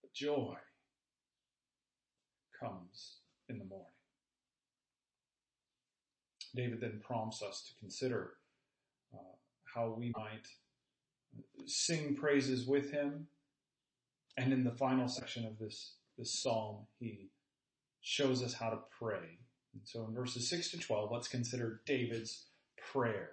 but 0.00 0.12
joy 0.12 0.56
comes 2.58 3.16
in 3.48 3.58
the 3.58 3.64
morning. 3.64 3.86
David 6.54 6.80
then 6.80 7.00
prompts 7.02 7.42
us 7.42 7.62
to 7.68 7.80
consider 7.80 8.34
uh, 9.14 9.36
how 9.74 9.94
we 9.96 10.12
might 10.16 10.46
sing 11.66 12.14
praises 12.14 12.66
with 12.66 12.90
him. 12.90 13.26
And 14.36 14.52
in 14.52 14.64
the 14.64 14.72
final 14.72 15.08
section 15.08 15.46
of 15.46 15.58
this, 15.58 15.94
this 16.18 16.32
psalm, 16.32 16.86
he 16.98 17.30
shows 18.00 18.42
us 18.42 18.54
how 18.54 18.70
to 18.70 18.78
pray 18.98 19.38
so 19.84 20.04
in 20.06 20.14
verses 20.14 20.48
6 20.48 20.70
to 20.72 20.78
12, 20.78 21.10
let's 21.12 21.28
consider 21.28 21.80
David's 21.86 22.46
prayer. 22.92 23.30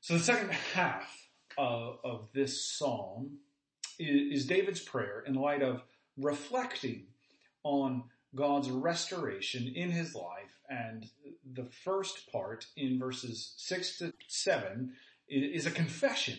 So 0.00 0.14
the 0.14 0.24
second 0.24 0.52
half 0.52 1.28
of, 1.58 1.98
of 2.04 2.28
this 2.32 2.64
psalm 2.64 3.38
is, 3.98 4.40
is 4.40 4.46
David's 4.46 4.80
prayer 4.80 5.24
in 5.26 5.34
light 5.34 5.62
of 5.62 5.82
reflecting 6.16 7.06
on 7.64 8.04
God's 8.34 8.70
restoration 8.70 9.72
in 9.74 9.90
his 9.90 10.14
life. 10.14 10.60
And 10.68 11.06
the 11.52 11.68
first 11.84 12.30
part 12.30 12.66
in 12.76 12.98
verses 12.98 13.54
6 13.56 13.98
to 13.98 14.12
7 14.28 14.92
is 15.28 15.66
a 15.66 15.70
confession 15.70 16.38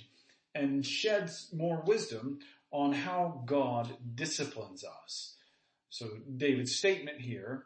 and 0.56 0.86
sheds 0.86 1.50
more 1.54 1.84
wisdom 1.86 2.39
on 2.72 2.94
how 2.94 3.44
God 3.46 3.98
disciplines 4.16 4.84
us. 4.84 5.36
So 5.89 6.10
David's 6.36 6.75
statement 6.75 7.22
here 7.22 7.66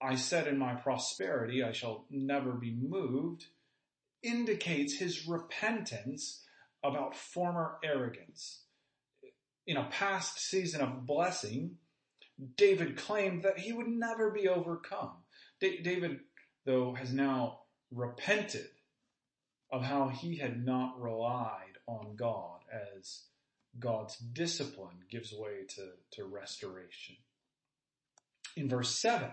I 0.00 0.14
said 0.14 0.46
in 0.46 0.58
my 0.58 0.74
prosperity 0.74 1.62
I 1.62 1.72
shall 1.72 2.04
never 2.10 2.52
be 2.52 2.72
moved, 2.72 3.46
indicates 4.22 4.94
his 4.94 5.26
repentance 5.26 6.44
about 6.82 7.16
former 7.16 7.78
arrogance. 7.82 8.62
In 9.66 9.76
a 9.76 9.88
past 9.90 10.38
season 10.38 10.80
of 10.80 11.06
blessing, 11.06 11.76
David 12.56 12.96
claimed 12.96 13.42
that 13.42 13.58
he 13.58 13.72
would 13.72 13.88
never 13.88 14.30
be 14.30 14.48
overcome. 14.48 15.24
David, 15.60 16.20
though, 16.64 16.94
has 16.94 17.12
now 17.12 17.60
repented 17.90 18.68
of 19.70 19.82
how 19.82 20.08
he 20.08 20.36
had 20.36 20.64
not 20.64 21.00
relied 21.00 21.76
on 21.86 22.16
God 22.16 22.60
as 22.72 23.24
God's 23.78 24.16
discipline 24.16 25.04
gives 25.10 25.32
way 25.32 25.64
to, 25.76 25.90
to 26.12 26.24
restoration. 26.24 27.16
In 28.56 28.68
verse 28.68 28.94
7, 28.94 29.30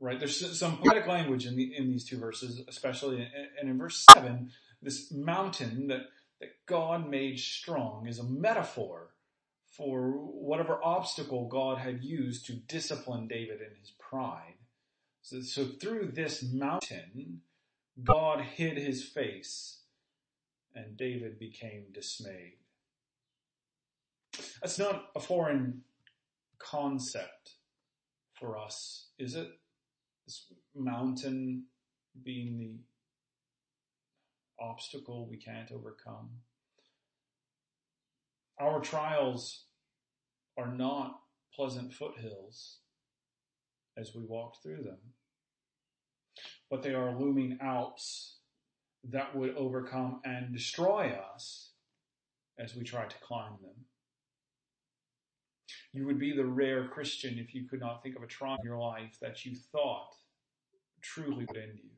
right? 0.00 0.18
There's 0.18 0.58
some 0.58 0.78
poetic 0.78 1.06
language 1.06 1.46
in 1.46 1.56
the, 1.56 1.76
in 1.76 1.90
these 1.90 2.04
two 2.04 2.18
verses, 2.18 2.62
especially, 2.66 3.28
and 3.60 3.70
in 3.70 3.78
verse 3.78 4.04
seven, 4.12 4.50
this 4.82 5.12
mountain 5.12 5.88
that, 5.88 6.06
that 6.40 6.50
God 6.66 7.08
made 7.08 7.38
strong 7.38 8.08
is 8.08 8.18
a 8.18 8.24
metaphor 8.24 9.10
for 9.66 10.10
whatever 10.10 10.80
obstacle 10.82 11.48
God 11.48 11.78
had 11.78 12.02
used 12.02 12.46
to 12.46 12.54
discipline 12.54 13.28
David 13.28 13.60
in 13.60 13.78
his 13.78 13.92
pride. 13.98 14.54
So, 15.22 15.42
so 15.42 15.66
through 15.66 16.12
this 16.14 16.42
mountain, 16.42 17.42
God 18.02 18.40
hid 18.40 18.78
his 18.78 19.04
face 19.04 19.80
and 20.74 20.96
David 20.96 21.38
became 21.38 21.84
dismayed. 21.92 22.54
That's 24.62 24.78
not 24.78 25.10
a 25.14 25.20
foreign 25.20 25.82
concept 26.58 27.54
for 28.34 28.56
us, 28.56 29.06
is 29.18 29.34
it? 29.34 29.48
This 30.30 30.46
mountain 30.76 31.64
being 32.22 32.56
the 32.56 32.78
obstacle 34.64 35.28
we 35.28 35.36
can't 35.36 35.72
overcome. 35.72 36.30
Our 38.60 38.78
trials 38.78 39.64
are 40.56 40.72
not 40.72 41.18
pleasant 41.52 41.92
foothills 41.92 42.76
as 43.98 44.14
we 44.14 44.22
walk 44.22 44.62
through 44.62 44.84
them, 44.84 45.00
but 46.70 46.84
they 46.84 46.94
are 46.94 47.18
looming 47.18 47.58
Alps 47.60 48.36
that 49.02 49.34
would 49.34 49.56
overcome 49.56 50.20
and 50.24 50.52
destroy 50.52 51.12
us 51.34 51.72
as 52.56 52.76
we 52.76 52.84
try 52.84 53.06
to 53.06 53.18
climb 53.18 53.56
them. 53.60 53.84
You 55.92 56.06
would 56.06 56.20
be 56.20 56.36
the 56.36 56.44
rare 56.44 56.86
Christian 56.86 57.36
if 57.40 57.52
you 57.52 57.66
could 57.68 57.80
not 57.80 58.00
think 58.00 58.14
of 58.14 58.22
a 58.22 58.28
trial 58.28 58.58
in 58.62 58.64
your 58.64 58.78
life 58.78 59.18
that 59.20 59.44
you 59.44 59.56
thought 59.72 60.14
truly 61.00 61.44
would 61.44 61.56
end 61.56 61.78
you. 61.82 61.90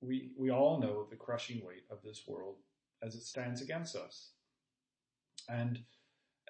We, 0.00 0.30
we 0.36 0.50
all 0.50 0.80
know 0.80 1.06
the 1.08 1.16
crushing 1.16 1.64
weight 1.64 1.84
of 1.90 2.02
this 2.02 2.22
world 2.26 2.56
as 3.02 3.14
it 3.14 3.22
stands 3.22 3.60
against 3.60 3.94
us. 3.94 4.30
And 5.48 5.80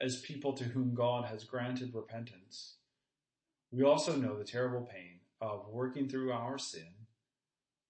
as 0.00 0.20
people 0.20 0.52
to 0.54 0.64
whom 0.64 0.94
God 0.94 1.26
has 1.26 1.44
granted 1.44 1.94
repentance, 1.94 2.76
we 3.70 3.82
also 3.82 4.16
know 4.16 4.38
the 4.38 4.44
terrible 4.44 4.82
pain 4.82 5.20
of 5.40 5.68
working 5.68 6.08
through 6.08 6.32
our 6.32 6.58
sin, 6.58 6.88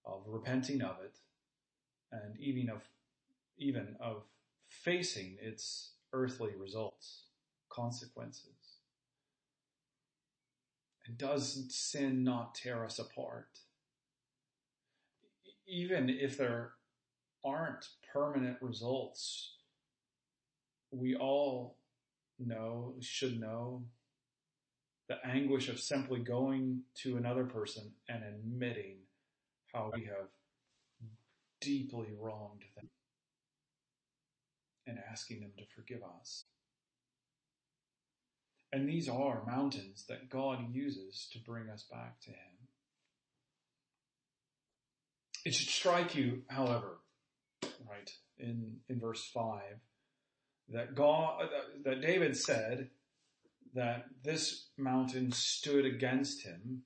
of 0.05 0.23
repenting 0.27 0.81
of 0.81 0.97
it, 1.03 1.17
and 2.11 2.37
even 2.39 2.69
of, 2.69 2.81
even 3.57 3.95
of 3.99 4.23
facing 4.67 5.37
its 5.41 5.91
earthly 6.13 6.51
results, 6.57 7.25
consequences. 7.69 8.62
And 11.05 11.17
does 11.17 11.65
sin 11.69 12.23
not 12.23 12.55
tear 12.55 12.85
us 12.85 12.99
apart? 12.99 13.59
Even 15.67 16.09
if 16.09 16.37
there 16.37 16.73
aren't 17.43 17.87
permanent 18.13 18.57
results, 18.61 19.55
we 20.91 21.15
all 21.15 21.77
know, 22.39 22.95
should 23.01 23.39
know, 23.39 23.83
the 25.09 25.17
anguish 25.25 25.67
of 25.67 25.79
simply 25.79 26.19
going 26.19 26.81
to 26.95 27.17
another 27.17 27.43
person 27.43 27.91
and 28.07 28.23
admitting 28.23 28.97
how 29.73 29.91
we 29.93 30.05
have 30.05 30.27
deeply 31.59 32.07
wronged 32.19 32.63
them 32.75 32.89
and 34.87 34.99
asking 35.11 35.41
them 35.41 35.51
to 35.57 35.63
forgive 35.75 36.01
us. 36.19 36.45
And 38.73 38.89
these 38.89 39.07
are 39.07 39.43
mountains 39.45 40.05
that 40.09 40.31
God 40.31 40.73
uses 40.73 41.29
to 41.31 41.37
bring 41.37 41.69
us 41.69 41.85
back 41.91 42.19
to 42.21 42.31
Him. 42.31 42.37
It 45.45 45.53
should 45.53 45.69
strike 45.69 46.15
you, 46.15 46.41
however, 46.47 46.97
right, 47.87 48.09
in, 48.39 48.77
in 48.89 48.99
verse 48.99 49.29
5, 49.31 49.61
that 50.69 50.95
God, 50.95 51.49
that 51.85 52.01
David 52.01 52.35
said 52.35 52.89
that 53.75 54.05
this 54.23 54.69
mountain 54.75 55.31
stood 55.31 55.85
against 55.85 56.43
him 56.43 56.81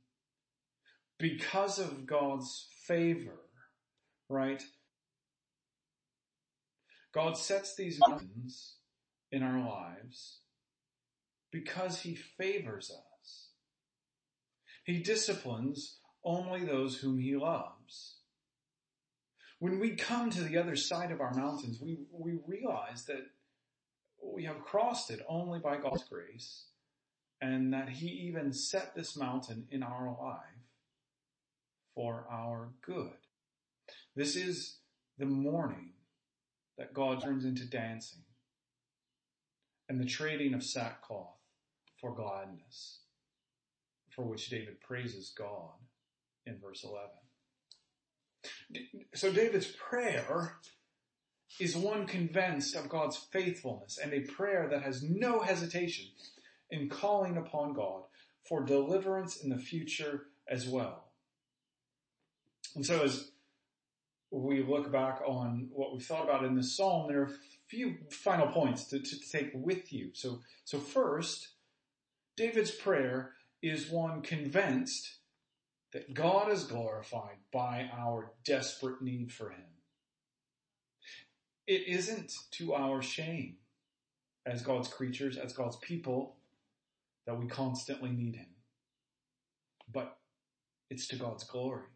because 1.17 1.79
of 1.79 2.05
God's 2.05 2.67
favor, 2.85 3.39
right? 4.27 4.63
God 7.13 7.37
sets 7.37 7.75
these 7.75 7.99
mountains 8.07 8.75
in 9.31 9.43
our 9.43 9.59
lives 9.59 10.39
because 11.51 12.01
he 12.01 12.15
favors 12.15 12.91
us. 12.91 13.47
He 14.83 14.99
disciplines 14.99 15.97
only 16.23 16.63
those 16.63 16.97
whom 16.97 17.19
he 17.19 17.35
loves. 17.35 18.15
When 19.59 19.79
we 19.79 19.91
come 19.91 20.29
to 20.29 20.43
the 20.43 20.57
other 20.57 20.75
side 20.75 21.11
of 21.11 21.21
our 21.21 21.33
mountains, 21.33 21.79
we, 21.81 21.97
we 22.11 22.39
realize 22.45 23.05
that 23.05 23.25
we 24.23 24.43
have 24.45 24.63
crossed 24.63 25.09
it 25.09 25.25
only 25.27 25.59
by 25.59 25.77
God's 25.77 26.03
grace 26.03 26.65
and 27.41 27.73
that 27.73 27.89
he 27.89 28.07
even 28.07 28.53
set 28.53 28.95
this 28.95 29.15
mountain 29.15 29.67
in 29.71 29.83
our 29.83 30.15
life 30.19 30.39
for 31.95 32.25
our 32.31 32.69
good. 32.81 33.11
This 34.15 34.35
is 34.35 34.77
the 35.17 35.25
mourning 35.25 35.93
that 36.77 36.93
God 36.93 37.21
turns 37.21 37.45
into 37.45 37.65
dancing 37.65 38.23
and 39.89 39.99
the 39.99 40.05
trading 40.05 40.53
of 40.53 40.63
sackcloth 40.63 41.36
for 41.99 42.13
gladness, 42.13 42.99
for 44.09 44.23
which 44.23 44.49
David 44.49 44.79
praises 44.81 45.33
God 45.37 45.73
in 46.45 46.59
verse 46.59 46.83
11. 46.83 47.09
So 49.13 49.31
David's 49.31 49.67
prayer 49.67 50.57
is 51.59 51.75
one 51.75 52.05
convinced 52.05 52.75
of 52.75 52.89
God's 52.89 53.17
faithfulness 53.17 53.97
and 53.97 54.13
a 54.13 54.21
prayer 54.21 54.67
that 54.69 54.83
has 54.83 55.01
no 55.01 55.39
hesitation 55.41 56.05
in 56.69 56.89
calling 56.89 57.37
upon 57.37 57.73
God 57.73 58.03
for 58.47 58.63
deliverance 58.63 59.37
in 59.37 59.49
the 59.49 59.57
future 59.57 60.25
as 60.47 60.67
well. 60.67 61.05
And 62.75 62.85
so 62.85 63.03
as 63.03 63.31
we 64.31 64.61
look 64.61 64.91
back 64.91 65.21
on 65.25 65.69
what 65.71 65.93
we 65.93 65.99
thought 65.99 66.25
about 66.25 66.45
in 66.45 66.55
this 66.55 66.75
psalm, 66.75 67.07
there 67.07 67.21
are 67.21 67.25
a 67.25 67.37
few 67.67 67.97
final 68.09 68.47
points 68.47 68.85
to, 68.85 68.99
to 68.99 69.19
take 69.31 69.51
with 69.53 69.91
you. 69.91 70.11
So, 70.13 70.41
so 70.65 70.79
first, 70.79 71.49
David's 72.37 72.71
prayer 72.71 73.33
is 73.61 73.89
one 73.89 74.21
convinced 74.21 75.17
that 75.91 76.13
God 76.13 76.51
is 76.51 76.63
glorified 76.65 77.37
by 77.51 77.89
our 77.97 78.31
desperate 78.45 79.01
need 79.01 79.33
for 79.33 79.49
him. 79.49 79.65
It 81.65 81.87
isn't 81.87 82.31
to 82.51 82.75
our 82.75 83.01
shame 83.01 83.57
as 84.45 84.61
God's 84.61 84.87
creatures, 84.87 85.37
as 85.37 85.51
God's 85.51 85.77
people, 85.77 86.37
that 87.25 87.37
we 87.37 87.47
constantly 87.47 88.11
need 88.11 88.35
him. 88.35 88.47
But 89.91 90.17
it's 90.89 91.07
to 91.07 91.15
God's 91.17 91.43
glory. 91.43 91.87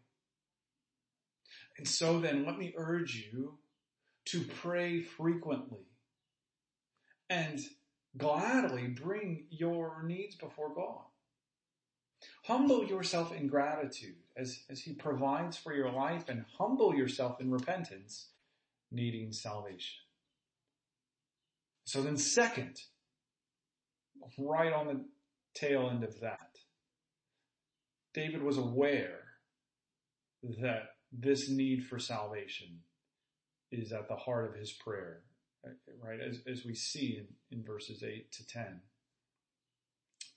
And 1.78 1.86
so 1.88 2.18
then 2.18 2.44
let 2.44 2.58
me 2.58 2.74
urge 2.76 3.14
you 3.32 3.58
to 4.26 4.42
pray 4.42 5.00
frequently 5.00 5.86
and 7.30 7.60
gladly 8.16 8.88
bring 8.88 9.44
your 9.50 10.02
needs 10.04 10.36
before 10.36 10.74
God. 10.74 11.04
Humble 12.44 12.84
yourself 12.84 13.32
in 13.32 13.48
gratitude 13.48 14.16
as, 14.36 14.60
as 14.70 14.80
He 14.80 14.92
provides 14.92 15.56
for 15.56 15.74
your 15.74 15.90
life 15.90 16.28
and 16.28 16.44
humble 16.58 16.94
yourself 16.94 17.40
in 17.40 17.50
repentance, 17.50 18.28
needing 18.90 19.32
salvation. 19.32 20.00
So 21.84 22.02
then 22.02 22.16
second, 22.16 22.80
right 24.38 24.72
on 24.72 24.86
the 24.86 25.04
tail 25.54 25.90
end 25.90 26.04
of 26.04 26.20
that, 26.20 26.58
David 28.14 28.42
was 28.42 28.58
aware 28.58 29.20
that 30.60 30.90
this 31.12 31.48
need 31.48 31.86
for 31.86 31.98
salvation 31.98 32.80
is 33.70 33.92
at 33.92 34.08
the 34.08 34.16
heart 34.16 34.48
of 34.48 34.54
his 34.54 34.72
prayer, 34.72 35.22
right? 36.02 36.20
As, 36.20 36.40
as 36.46 36.64
we 36.64 36.74
see 36.74 37.18
in, 37.18 37.58
in 37.58 37.64
verses 37.64 38.02
8 38.02 38.30
to 38.32 38.46
10. 38.46 38.80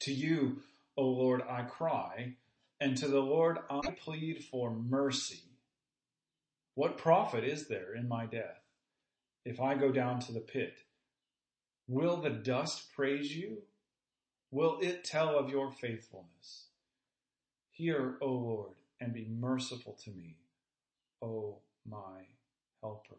To 0.01 0.13
you, 0.13 0.61
O 0.97 1.05
Lord, 1.05 1.41
I 1.49 1.63
cry, 1.63 2.35
and 2.79 2.97
to 2.97 3.07
the 3.07 3.21
Lord 3.21 3.59
I 3.69 3.81
plead 3.99 4.43
for 4.43 4.71
mercy. 4.71 5.43
What 6.75 6.97
profit 6.97 7.43
is 7.43 7.67
there 7.67 7.95
in 7.95 8.07
my 8.07 8.25
death 8.25 8.61
if 9.45 9.61
I 9.61 9.75
go 9.75 9.91
down 9.91 10.19
to 10.21 10.31
the 10.31 10.41
pit? 10.41 10.73
Will 11.87 12.17
the 12.17 12.29
dust 12.29 12.93
praise 12.93 13.35
you? 13.35 13.59
Will 14.51 14.79
it 14.81 15.03
tell 15.03 15.37
of 15.37 15.49
your 15.49 15.71
faithfulness? 15.71 16.67
Hear, 17.71 18.17
O 18.21 18.27
Lord, 18.27 18.75
and 18.99 19.13
be 19.13 19.27
merciful 19.29 19.97
to 20.03 20.11
me. 20.11 20.37
O 21.21 21.59
my 21.89 22.27
helper. 22.81 23.15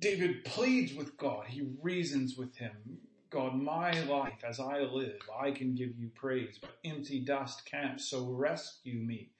David 0.00 0.44
pleads 0.44 0.94
with 0.94 1.16
God. 1.16 1.46
He 1.48 1.68
reasons 1.82 2.36
with 2.36 2.56
him. 2.56 2.98
God, 3.30 3.54
my 3.54 4.00
life 4.04 4.44
as 4.46 4.60
I 4.60 4.80
live, 4.80 5.20
I 5.42 5.50
can 5.50 5.74
give 5.74 5.98
you 5.98 6.10
praise, 6.14 6.58
but 6.60 6.76
empty 6.84 7.20
dust 7.20 7.68
can't, 7.68 8.00
so 8.00 8.24
rescue 8.26 9.00
me. 9.00 9.30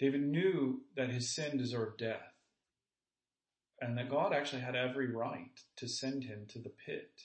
David 0.00 0.22
knew 0.22 0.80
that 0.96 1.10
his 1.10 1.34
sin 1.34 1.56
deserved 1.56 1.98
death 1.98 2.34
and 3.80 3.96
that 3.96 4.10
God 4.10 4.32
actually 4.32 4.62
had 4.62 4.74
every 4.74 5.10
right 5.10 5.60
to 5.76 5.86
send 5.86 6.24
him 6.24 6.46
to 6.48 6.58
the 6.58 6.72
pit. 6.84 7.22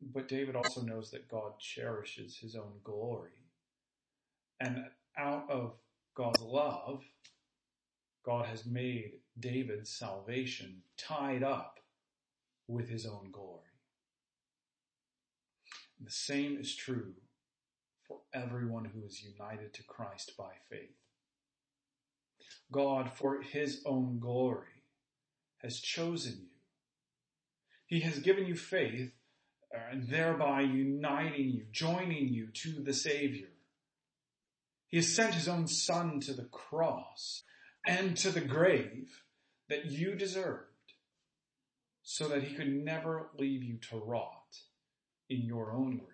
But 0.00 0.28
David 0.28 0.56
also 0.56 0.80
knows 0.80 1.10
that 1.10 1.28
God 1.28 1.58
cherishes 1.58 2.38
his 2.38 2.56
own 2.56 2.80
glory. 2.82 3.30
And 4.58 4.84
out 5.16 5.50
of 5.50 5.74
God's 6.14 6.40
love, 6.40 7.02
God 8.24 8.46
has 8.46 8.66
made 8.66 9.12
David's 9.40 9.90
salvation 9.90 10.82
tied 10.96 11.42
up 11.42 11.80
with 12.68 12.88
his 12.88 13.06
own 13.06 13.30
glory. 13.32 13.64
And 15.98 16.06
the 16.06 16.12
same 16.12 16.58
is 16.58 16.74
true 16.74 17.14
for 18.06 18.20
everyone 18.32 18.86
who 18.86 19.04
is 19.04 19.22
united 19.22 19.74
to 19.74 19.82
Christ 19.84 20.32
by 20.38 20.52
faith. 20.68 20.96
God, 22.72 23.10
for 23.12 23.42
his 23.42 23.82
own 23.84 24.18
glory, 24.18 24.84
has 25.58 25.80
chosen 25.80 26.38
you. 26.40 26.46
He 27.86 28.00
has 28.00 28.20
given 28.20 28.46
you 28.46 28.54
faith 28.54 29.12
uh, 29.74 29.78
and 29.90 30.08
thereby 30.08 30.62
uniting 30.62 31.50
you, 31.50 31.64
joining 31.72 32.28
you 32.28 32.48
to 32.54 32.82
the 32.82 32.94
Savior. 32.94 33.48
He 34.88 34.96
has 34.96 35.12
sent 35.12 35.34
his 35.34 35.48
own 35.48 35.66
son 35.66 36.20
to 36.20 36.32
the 36.32 36.44
cross 36.44 37.42
and 37.86 38.16
to 38.18 38.30
the 38.30 38.40
grave 38.40 39.22
that 39.70 39.86
you 39.86 40.14
deserved 40.14 40.66
so 42.02 42.28
that 42.28 42.42
he 42.42 42.54
could 42.54 42.68
never 42.68 43.28
leave 43.38 43.62
you 43.62 43.78
to 43.78 43.96
rot 43.96 44.58
in 45.30 45.42
your 45.42 45.72
own 45.72 45.96
grave. 45.96 46.08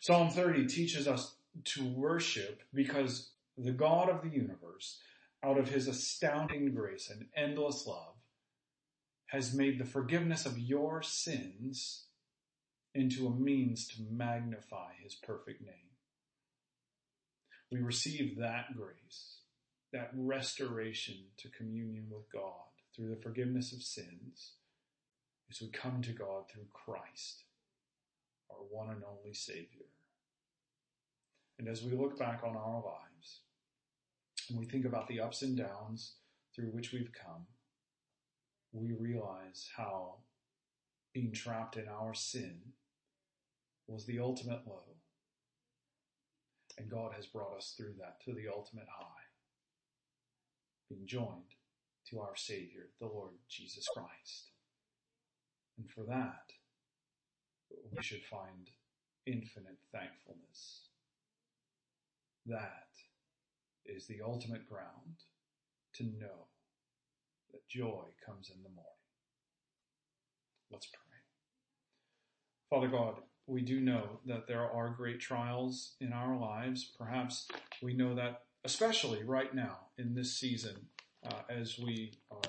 Psalm 0.00 0.30
30 0.30 0.66
teaches 0.66 1.06
us 1.06 1.34
to 1.64 1.86
worship 1.86 2.62
because 2.72 3.30
the 3.58 3.72
God 3.72 4.08
of 4.08 4.22
the 4.22 4.30
universe, 4.30 4.98
out 5.44 5.58
of 5.58 5.68
his 5.68 5.86
astounding 5.86 6.74
grace 6.74 7.10
and 7.10 7.26
endless 7.36 7.86
love, 7.86 8.14
has 9.26 9.54
made 9.54 9.78
the 9.78 9.84
forgiveness 9.84 10.46
of 10.46 10.58
your 10.58 11.02
sins 11.02 12.06
into 12.94 13.26
a 13.26 13.30
means 13.30 13.86
to 13.88 14.02
magnify 14.10 14.92
his 15.02 15.14
perfect 15.14 15.60
name. 15.60 15.74
We 17.70 17.80
receive 17.80 18.38
that 18.38 18.76
grace, 18.76 19.41
that 19.92 20.10
restoration 20.14 21.16
to 21.38 21.48
communion 21.50 22.06
with 22.10 22.30
God 22.32 22.70
through 22.94 23.10
the 23.10 23.22
forgiveness 23.22 23.72
of 23.72 23.82
sins 23.82 24.52
as 25.50 25.60
we 25.60 25.68
come 25.68 26.00
to 26.02 26.12
God 26.12 26.44
through 26.48 26.66
Christ, 26.72 27.44
our 28.50 28.56
one 28.70 28.90
and 28.90 29.02
only 29.04 29.34
Savior. 29.34 29.86
And 31.58 31.68
as 31.68 31.82
we 31.82 31.92
look 31.92 32.18
back 32.18 32.42
on 32.44 32.56
our 32.56 32.82
lives 32.82 33.40
and 34.48 34.58
we 34.58 34.64
think 34.64 34.84
about 34.84 35.08
the 35.08 35.20
ups 35.20 35.42
and 35.42 35.56
downs 35.56 36.14
through 36.54 36.70
which 36.70 36.92
we've 36.92 37.12
come, 37.12 37.46
we 38.72 38.92
realize 38.92 39.68
how 39.76 40.16
being 41.12 41.32
trapped 41.32 41.76
in 41.76 41.88
our 41.88 42.14
sin 42.14 42.60
was 43.86 44.06
the 44.06 44.18
ultimate 44.18 44.62
low. 44.66 44.96
And 46.78 46.90
God 46.90 47.12
has 47.14 47.26
brought 47.26 47.56
us 47.56 47.74
through 47.76 47.94
that 47.98 48.22
to 48.24 48.32
the 48.32 48.48
ultimate 48.48 48.88
high, 48.88 49.21
being 50.92 51.06
joined 51.06 51.56
to 52.10 52.20
our 52.20 52.36
Savior, 52.36 52.88
the 53.00 53.06
Lord 53.06 53.32
Jesus 53.48 53.86
Christ. 53.94 54.50
And 55.78 55.88
for 55.90 56.04
that, 56.04 56.52
we 57.90 58.02
should 58.02 58.24
find 58.24 58.70
infinite 59.26 59.78
thankfulness. 59.92 60.88
That 62.46 62.88
is 63.86 64.06
the 64.06 64.20
ultimate 64.24 64.68
ground 64.68 65.24
to 65.94 66.04
know 66.04 66.48
that 67.52 67.68
joy 67.68 68.04
comes 68.24 68.50
in 68.54 68.62
the 68.62 68.68
morning. 68.68 68.86
Let's 70.70 70.86
pray. 70.86 70.98
Father 72.70 72.88
God, 72.88 73.16
we 73.46 73.62
do 73.62 73.80
know 73.80 74.20
that 74.26 74.46
there 74.46 74.70
are 74.70 74.88
great 74.90 75.20
trials 75.20 75.94
in 76.00 76.12
our 76.12 76.36
lives. 76.36 76.90
Perhaps 76.98 77.48
we 77.82 77.94
know 77.94 78.14
that 78.14 78.42
especially 78.64 79.22
right 79.24 79.54
now 79.54 79.78
in 80.02 80.14
this 80.14 80.34
season 80.38 80.74
uh, 81.26 81.42
as 81.48 81.78
we 81.78 82.12
are 82.30 82.40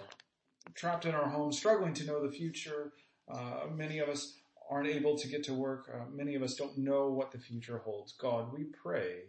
trapped 0.74 1.06
in 1.06 1.13
our 1.13 1.30
homes, 1.30 1.58
struggling 1.58 1.94
to 1.94 2.06
know 2.06 2.26
the 2.26 2.32
future. 2.32 2.94
Uh, 3.32 3.68
many 3.74 4.00
of 4.00 4.10
us 4.10 4.39
aren't 4.70 4.88
able 4.88 5.18
to 5.18 5.28
get 5.28 5.44
to 5.44 5.54
work. 5.54 5.89
Uh, 5.94 6.06
many 6.12 6.36
of 6.36 6.42
us 6.42 6.56
don't 6.56 6.78
know 6.78 7.10
what 7.10 7.32
the 7.32 7.38
future 7.38 7.78
holds. 7.78 8.13
God, 8.13 8.52
we 8.52 8.63
pray 8.63 9.26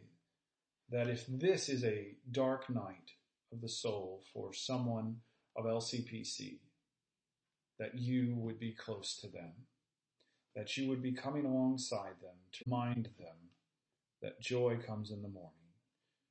that 0.91 1.09
if 1.09 1.27
this 1.29 1.69
is 1.69 1.85
a 1.85 2.17
dark 2.31 2.71
night 2.71 3.13
of 3.53 3.61
the 3.61 3.69
soul 3.69 4.23
for 4.33 4.53
someone 4.53 5.17
of 5.57 5.67
LCPC, 5.67 6.59
that 7.79 7.95
you 7.95 8.35
would 8.37 8.59
be 8.59 8.73
close 8.73 9.17
to 9.21 9.29
them, 9.29 9.53
that 10.57 10.77
you 10.77 10.89
would 10.89 11.03
be 11.03 11.13
coming 11.13 11.45
alongside 11.45 12.15
them 12.23 12.37
to 12.53 12.65
remind 12.67 13.11
them 13.19 13.37
that 14.23 14.41
joy 14.41 14.79
comes 14.87 15.11
in 15.11 15.21
the 15.21 15.29
morning. 15.29 15.51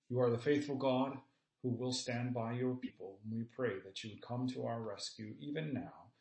You 0.09 0.19
are 0.21 0.31
the 0.31 0.37
faithful 0.37 0.75
God 0.75 1.17
who 1.63 1.69
will 1.69 1.93
stand 1.93 2.33
by 2.33 2.51
your 2.51 2.75
people. 2.75 3.19
And 3.23 3.33
we 3.33 3.45
pray 3.45 3.79
that 3.85 4.03
you 4.03 4.11
would 4.11 4.21
come 4.21 4.47
to 4.49 4.65
our 4.65 4.81
rescue 4.81 5.33
even 5.39 5.73
now 5.73 6.11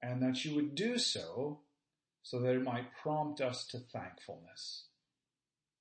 and 0.00 0.22
that 0.22 0.44
you 0.44 0.54
would 0.54 0.74
do 0.74 0.96
so 0.96 1.60
so 2.22 2.40
that 2.40 2.54
it 2.54 2.62
might 2.62 2.96
prompt 3.02 3.40
us 3.40 3.66
to 3.66 3.78
thankfulness. 3.78 4.86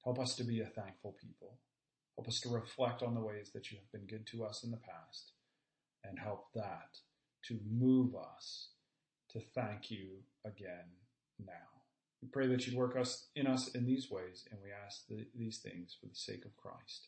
Help 0.03 0.19
us 0.19 0.35
to 0.35 0.43
be 0.43 0.59
a 0.59 0.65
thankful 0.65 1.15
people. 1.21 1.59
Help 2.17 2.27
us 2.27 2.39
to 2.41 2.49
reflect 2.49 3.03
on 3.03 3.13
the 3.13 3.21
ways 3.21 3.51
that 3.53 3.71
you 3.71 3.77
have 3.77 3.91
been 3.91 4.07
good 4.07 4.25
to 4.27 4.43
us 4.43 4.63
in 4.63 4.71
the 4.71 4.77
past 4.77 5.33
and 6.03 6.17
help 6.17 6.47
that 6.55 6.97
to 7.45 7.59
move 7.69 8.15
us 8.15 8.69
to 9.29 9.39
thank 9.53 9.91
you 9.91 10.23
again 10.43 10.89
now. 11.39 11.53
We 12.21 12.27
pray 12.27 12.47
that 12.47 12.65
you'd 12.65 12.75
work 12.75 12.97
us 12.97 13.27
in 13.35 13.45
us 13.45 13.69
in 13.69 13.85
these 13.85 14.09
ways 14.09 14.45
and 14.51 14.59
we 14.61 14.69
ask 14.71 15.07
the, 15.07 15.27
these 15.35 15.59
things 15.59 15.95
for 15.99 16.07
the 16.07 16.15
sake 16.15 16.45
of 16.45 16.57
Christ. 16.57 17.07